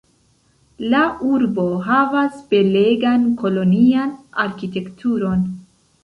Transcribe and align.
La 0.91 0.99
urbo 1.31 1.65
havas 1.87 2.39
belegan 2.53 3.27
kolonian 3.41 4.15
arkitekturon. 4.45 5.45